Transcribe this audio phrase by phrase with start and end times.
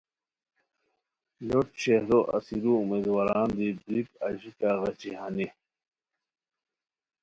[1.47, 5.47] لُوٹ شہرو اسیرو امیدواران دی بیریک اژیکا غیچی ہانی